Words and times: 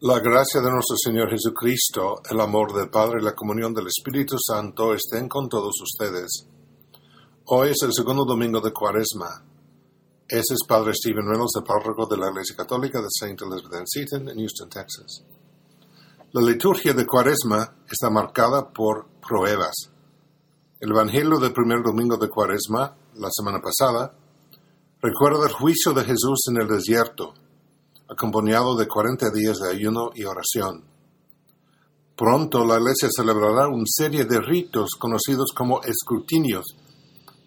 La 0.00 0.20
gracia 0.20 0.60
de 0.60 0.70
nuestro 0.70 0.94
Señor 1.02 1.30
Jesucristo, 1.30 2.20
el 2.30 2.38
amor 2.38 2.74
del 2.74 2.90
Padre 2.90 3.16
y 3.18 3.24
la 3.24 3.34
comunión 3.34 3.72
del 3.72 3.86
Espíritu 3.86 4.36
Santo 4.38 4.92
estén 4.92 5.26
con 5.26 5.48
todos 5.48 5.72
ustedes. 5.80 6.46
Hoy 7.46 7.70
es 7.70 7.78
el 7.82 7.94
segundo 7.94 8.26
domingo 8.26 8.60
de 8.60 8.74
Cuaresma. 8.74 9.42
Ese 10.28 10.52
es 10.52 10.66
Padre 10.68 10.92
Stephen 10.92 11.26
Reynolds, 11.26 11.56
el 11.56 11.64
párroco 11.64 12.06
de 12.06 12.18
la 12.18 12.28
Iglesia 12.28 12.54
Católica 12.54 13.00
de 13.00 13.06
St. 13.06 13.42
Elizabeth 13.42 13.74
and 13.74 13.86
Seton 13.86 14.28
en 14.28 14.36
Houston, 14.36 14.68
Texas. 14.68 15.24
La 16.32 16.42
liturgia 16.42 16.92
de 16.92 17.06
Cuaresma 17.06 17.76
está 17.90 18.10
marcada 18.10 18.70
por 18.70 19.06
pruebas. 19.26 19.76
El 20.78 20.90
Evangelio 20.90 21.38
del 21.38 21.54
primer 21.54 21.82
domingo 21.82 22.18
de 22.18 22.28
Cuaresma, 22.28 22.94
la 23.14 23.30
semana 23.30 23.62
pasada, 23.62 24.14
recuerda 25.00 25.46
el 25.46 25.54
juicio 25.54 25.94
de 25.94 26.04
Jesús 26.04 26.40
en 26.50 26.60
el 26.60 26.68
desierto 26.68 27.32
acompañado 28.08 28.76
de 28.76 28.86
40 28.86 29.30
días 29.34 29.58
de 29.58 29.70
ayuno 29.70 30.10
y 30.14 30.24
oración. 30.24 30.84
Pronto 32.16 32.64
la 32.64 32.78
Iglesia 32.78 33.08
celebrará 33.14 33.68
una 33.68 33.84
serie 33.86 34.24
de 34.24 34.40
ritos 34.40 34.90
conocidos 34.98 35.52
como 35.54 35.82
escrutinios 35.82 36.64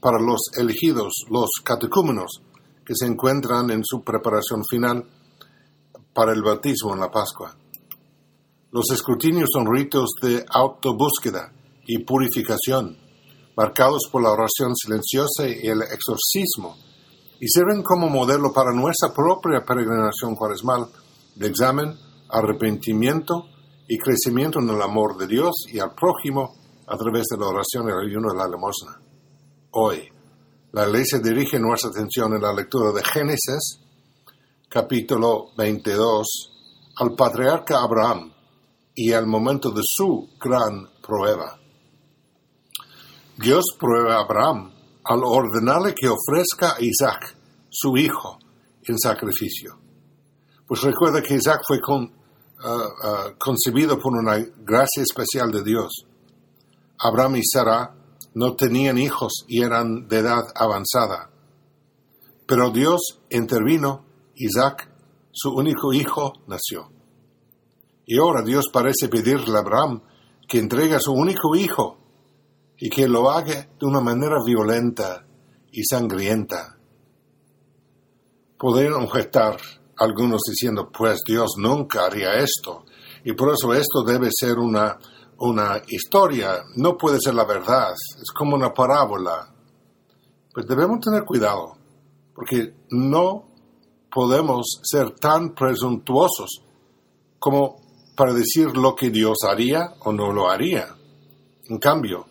para 0.00 0.20
los 0.20 0.40
elegidos, 0.56 1.24
los 1.30 1.48
catecúmenos, 1.64 2.42
que 2.84 2.94
se 2.94 3.06
encuentran 3.06 3.70
en 3.70 3.82
su 3.84 4.02
preparación 4.02 4.62
final 4.68 5.04
para 6.12 6.32
el 6.32 6.42
bautismo 6.42 6.94
en 6.94 7.00
la 7.00 7.10
Pascua. 7.10 7.56
Los 8.70 8.90
escrutinios 8.92 9.48
son 9.52 9.66
ritos 9.72 10.10
de 10.20 10.44
autobúsqueda 10.48 11.52
y 11.86 12.04
purificación, 12.04 12.98
marcados 13.56 14.02
por 14.12 14.22
la 14.22 14.32
oración 14.32 14.76
silenciosa 14.76 15.48
y 15.48 15.66
el 15.66 15.82
exorcismo 15.82 16.76
y 17.40 17.48
sirven 17.48 17.82
como 17.82 18.08
modelo 18.08 18.52
para 18.52 18.72
nuestra 18.72 19.12
propia 19.14 19.64
peregrinación 19.64 20.34
cuaresmal 20.34 20.88
de 21.36 21.46
examen, 21.46 21.94
arrepentimiento 22.28 23.46
y 23.86 23.96
crecimiento 23.98 24.58
en 24.60 24.68
el 24.70 24.82
amor 24.82 25.16
de 25.16 25.26
Dios 25.26 25.66
y 25.72 25.78
al 25.78 25.94
prójimo 25.94 26.54
a 26.86 26.96
través 26.96 27.26
de 27.30 27.38
la 27.38 27.46
oración 27.46 27.86
y 27.86 27.92
el 27.92 28.08
ayuno 28.08 28.32
de 28.32 28.38
la 28.38 28.48
limosna. 28.48 29.00
Hoy, 29.72 30.08
la 30.72 30.86
Iglesia 30.86 31.18
dirige 31.18 31.58
nuestra 31.58 31.90
atención 31.90 32.34
en 32.34 32.42
la 32.42 32.52
lectura 32.52 32.92
de 32.92 33.02
Génesis, 33.02 33.80
capítulo 34.68 35.50
22, 35.56 36.26
al 36.96 37.14
patriarca 37.14 37.82
Abraham 37.82 38.32
y 38.94 39.12
al 39.12 39.26
momento 39.26 39.70
de 39.70 39.82
su 39.84 40.28
gran 40.40 40.88
prueba. 41.00 41.58
Dios 43.36 43.64
prueba 43.78 44.16
a 44.16 44.24
Abraham 44.24 44.72
al 45.08 45.22
ordenarle 45.24 45.94
que 45.94 46.08
ofrezca 46.08 46.76
a 46.76 46.80
Isaac, 46.80 47.34
su 47.70 47.96
hijo, 47.96 48.38
en 48.84 48.98
sacrificio. 48.98 49.78
Pues 50.66 50.82
recuerda 50.82 51.22
que 51.22 51.34
Isaac 51.34 51.62
fue 51.66 51.78
uh, 51.78 52.02
uh, 52.02 53.38
concebido 53.38 53.98
por 53.98 54.12
una 54.14 54.36
gracia 54.36 55.02
especial 55.02 55.50
de 55.50 55.62
Dios. 55.62 56.04
Abraham 56.98 57.36
y 57.36 57.42
Sara 57.42 57.94
no 58.34 58.54
tenían 58.54 58.98
hijos 58.98 59.44
y 59.46 59.62
eran 59.62 60.08
de 60.08 60.18
edad 60.18 60.44
avanzada. 60.54 61.30
Pero 62.46 62.70
Dios 62.70 63.20
intervino, 63.30 64.04
Isaac, 64.34 64.90
su 65.32 65.50
único 65.54 65.92
hijo, 65.94 66.34
nació. 66.46 66.90
Y 68.04 68.18
ahora 68.18 68.42
Dios 68.42 68.66
parece 68.70 69.08
pedirle 69.08 69.56
a 69.56 69.60
Abraham 69.60 70.02
que 70.46 70.58
entregue 70.58 70.94
a 70.94 71.00
su 71.00 71.12
único 71.12 71.56
hijo 71.56 71.98
y 72.78 72.88
que 72.88 73.08
lo 73.08 73.30
haga 73.30 73.68
de 73.78 73.86
una 73.86 74.00
manera 74.00 74.36
violenta 74.44 75.24
y 75.72 75.82
sangrienta. 75.84 76.76
Podrían 78.58 78.94
objetar 78.94 79.56
algunos 79.96 80.42
diciendo, 80.48 80.90
pues 80.96 81.20
Dios 81.26 81.54
nunca 81.58 82.06
haría 82.06 82.34
esto, 82.34 82.84
y 83.24 83.32
por 83.32 83.52
eso 83.52 83.74
esto 83.74 84.04
debe 84.04 84.28
ser 84.32 84.58
una, 84.58 84.98
una 85.38 85.82
historia, 85.88 86.62
no 86.76 86.96
puede 86.96 87.18
ser 87.20 87.34
la 87.34 87.44
verdad, 87.44 87.92
es 87.92 88.30
como 88.32 88.54
una 88.54 88.72
parábola. 88.72 89.52
Pues 90.52 90.66
debemos 90.66 91.00
tener 91.00 91.24
cuidado, 91.24 91.76
porque 92.34 92.74
no 92.90 93.48
podemos 94.10 94.80
ser 94.82 95.10
tan 95.10 95.54
presuntuosos 95.54 96.62
como 97.38 97.76
para 98.16 98.32
decir 98.32 98.76
lo 98.76 98.94
que 98.94 99.10
Dios 99.10 99.38
haría 99.48 99.94
o 100.00 100.12
no 100.12 100.32
lo 100.32 100.50
haría. 100.50 100.88
En 101.68 101.78
cambio, 101.78 102.26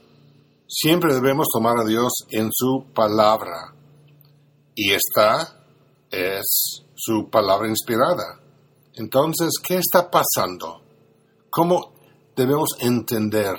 Siempre 0.70 1.14
debemos 1.14 1.48
tomar 1.52 1.80
a 1.80 1.86
Dios 1.86 2.12
en 2.30 2.50
su 2.52 2.88
palabra. 2.94 3.74
Y 4.76 4.92
esta 4.92 5.64
es 6.12 6.84
su 6.94 7.30
palabra 7.30 7.70
inspirada. 7.70 8.42
Entonces, 8.96 9.52
¿qué 9.64 9.78
está 9.78 10.12
pasando? 10.12 10.82
¿Cómo 11.50 11.94
debemos 12.36 12.72
entender 12.80 13.56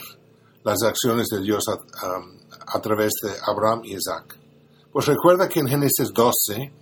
las 0.62 0.82
acciones 0.82 1.28
de 1.28 1.40
Dios 1.40 1.64
a, 1.68 2.80
través 2.80 3.12
de 3.22 3.30
Abraham 3.46 3.82
y 3.84 3.94
Isaac? 3.94 4.38
Pues 4.92 5.06
recuerda 5.06 5.48
que 5.48 5.60
en 5.60 5.68
Génesis 5.68 6.12
12, 6.12 6.72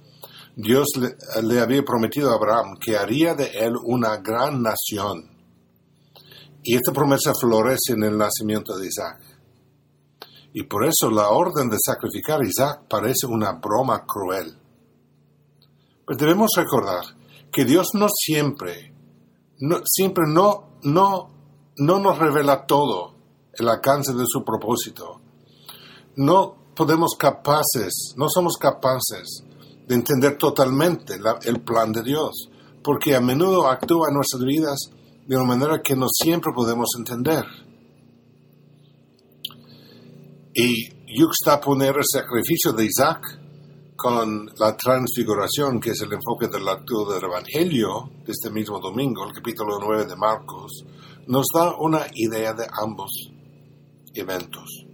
Dios 0.57 0.89
le, 0.99 1.15
le 1.43 1.61
había 1.61 1.85
prometido 1.85 2.33
a 2.33 2.35
Abraham 2.35 2.79
que 2.81 2.97
haría 2.97 3.35
de 3.35 3.47
él 3.55 3.75
una 3.85 4.17
gran 4.17 4.61
nación. 4.61 5.31
Y 6.65 6.75
esta 6.75 6.93
promesa 6.93 7.33
florece 7.41 7.93
en 7.93 8.03
el 8.03 8.19
nacimiento 8.19 8.77
de 8.77 8.89
Isaac. 8.89 9.36
Y 10.59 10.63
por 10.63 10.87
eso 10.87 11.11
la 11.11 11.29
orden 11.29 11.69
de 11.69 11.77
sacrificar 11.79 12.41
a 12.41 12.47
Isaac 12.47 12.85
parece 12.89 13.27
una 13.27 13.53
broma 13.53 14.07
cruel. 14.07 14.59
Pues 16.07 16.17
debemos 16.17 16.51
recordar 16.57 17.05
que 17.53 17.67
Dios 17.67 17.89
no 17.93 18.07
siempre, 18.09 18.91
no, 19.59 19.81
siempre 19.85 20.25
no, 20.27 20.79
no, 20.85 21.29
no 21.77 21.99
nos 21.99 22.19
revela 22.19 22.65
todo 22.65 23.13
el 23.53 23.69
alcance 23.69 24.15
de 24.15 24.25
su 24.27 24.47
propósito. 24.47 25.21
No 26.15 26.57
podemos 26.75 27.17
capaces, 27.19 28.15
no 28.17 28.31
somos 28.31 28.57
capaces 28.57 29.45
de 29.87 29.95
entender 29.95 30.39
totalmente 30.39 31.21
el 31.43 31.61
plan 31.61 31.93
de 31.93 32.03
Dios, 32.03 32.49
porque 32.83 33.15
a 33.15 33.21
menudo 33.21 33.69
actúa 33.69 34.09
en 34.09 34.15
nuestras 34.15 34.43
vidas 34.43 34.79
de 35.27 35.37
una 35.37 35.45
manera 35.45 35.83
que 35.83 35.95
no 35.95 36.07
siempre 36.11 36.51
podemos 36.55 36.89
entender 36.97 37.45
y 40.59 40.89
poner 41.63 41.95
el 41.97 42.05
sacrificio 42.11 42.73
de 42.73 42.87
Isaac 42.87 43.21
con 43.95 44.47
la 44.59 44.75
transfiguración, 44.75 45.79
que 45.79 45.91
es 45.91 46.01
el 46.01 46.15
enfoque 46.15 46.49
del 46.49 46.67
acto 46.67 47.13
del 47.13 47.25
Evangelio 47.25 48.11
de 48.25 48.33
este 48.33 48.51
mismo 48.51 48.81
domingo, 48.81 49.27
el 49.27 49.35
capítulo 49.35 49.79
9 49.79 50.07
de 50.07 50.17
Marcos, 50.17 50.85
nos 51.27 51.47
da 51.55 51.77
una 51.79 52.07
idea 52.15 52.55
de 52.55 52.67
ambos 52.83 53.11
eventos. 54.15 54.87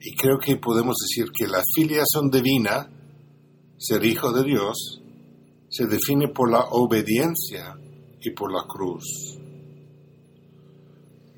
Y 0.00 0.16
creo 0.16 0.38
que 0.38 0.56
podemos 0.56 0.96
decir 0.96 1.30
que 1.32 1.46
la 1.46 1.62
filiación 1.76 2.28
divina, 2.28 2.90
ser 3.78 4.04
hijo 4.04 4.32
de 4.32 4.42
Dios, 4.42 5.00
se 5.68 5.86
define 5.86 6.28
por 6.28 6.50
la 6.50 6.64
obediencia 6.72 7.76
y 8.20 8.30
por 8.32 8.52
la 8.52 8.64
cruz. 8.66 9.38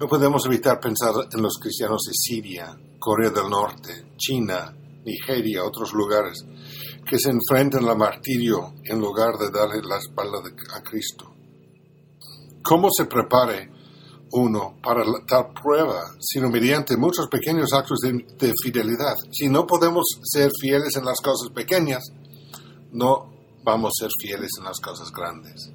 No 0.05 0.11
podemos 0.11 0.45
evitar 0.45 0.79
pensar 0.81 1.15
en 1.33 1.41
los 1.41 1.57
cristianos 1.59 2.03
de 2.07 2.13
Siria, 2.13 2.79
Corea 2.99 3.31
del 3.31 3.49
Norte, 3.49 4.13
China, 4.19 4.77
Nigeria, 5.03 5.65
otros 5.65 5.95
lugares, 5.95 6.45
que 7.09 7.19
se 7.19 7.31
enfrentan 7.31 7.89
al 7.89 7.97
martirio 7.97 8.75
en 8.85 9.01
lugar 9.01 9.39
de 9.39 9.49
darle 9.51 9.81
la 9.83 9.97
espalda 9.97 10.41
a 10.75 10.83
Cristo. 10.83 11.35
¿Cómo 12.63 12.91
se 12.95 13.07
prepare 13.07 13.71
uno 14.33 14.77
para 14.83 15.05
tal 15.27 15.55
prueba, 15.55 16.03
sino 16.21 16.51
mediante 16.51 16.99
muchos 16.99 17.27
pequeños 17.29 17.73
actos 17.73 18.01
de, 18.01 18.13
de 18.13 18.53
fidelidad? 18.63 19.15
Si 19.33 19.49
no 19.49 19.67
podemos 19.67 20.05
ser 20.23 20.51
fieles 20.61 20.97
en 20.97 21.07
las 21.07 21.23
cosas 21.23 21.49
pequeñas, 21.49 22.03
no 22.93 23.33
vamos 23.65 23.93
a 23.97 24.05
ser 24.05 24.11
fieles 24.21 24.51
en 24.59 24.65
las 24.65 24.81
cosas 24.81 25.11
grandes. 25.11 25.73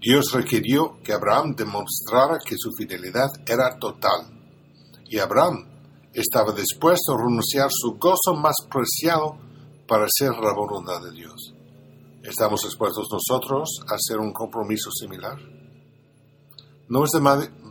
Dios 0.00 0.32
requirió 0.32 1.00
que 1.02 1.12
Abraham 1.12 1.54
demostrara 1.56 2.38
que 2.44 2.54
su 2.56 2.70
fidelidad 2.72 3.30
era 3.46 3.78
total. 3.78 4.26
Y 5.08 5.18
Abraham 5.18 5.66
estaba 6.12 6.52
dispuesto 6.52 7.14
a 7.14 7.18
renunciar 7.18 7.68
su 7.70 7.98
gozo 7.98 8.34
más 8.34 8.56
preciado 8.70 9.36
para 9.88 10.04
hacer 10.04 10.30
la 10.30 10.54
voluntad 10.54 11.02
de 11.02 11.12
Dios. 11.12 11.54
¿Estamos 12.22 12.62
dispuestos 12.62 13.08
nosotros 13.10 13.80
a 13.88 13.94
hacer 13.94 14.18
un 14.18 14.32
compromiso 14.32 14.90
similar? 14.90 15.38
No 16.88 17.04
es 17.04 17.10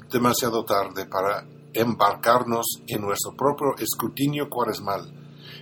demasiado 0.09 0.65
tarde 0.65 1.05
para 1.05 1.47
embarcarnos 1.73 2.65
en 2.87 3.01
nuestro 3.01 3.35
propio 3.35 3.75
escrutinio 3.77 4.49
cuaresmal 4.49 5.13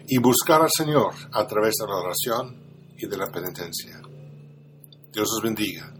y 0.07 0.17
buscar 0.17 0.61
al 0.61 0.69
Señor 0.75 1.13
a 1.31 1.45
través 1.45 1.75
de 1.75 1.87
la 1.87 1.95
oración 1.95 2.93
y 2.97 3.07
de 3.07 3.17
la 3.17 3.31
penitencia. 3.31 4.01
Dios 5.11 5.29
os 5.35 5.41
bendiga. 5.43 5.94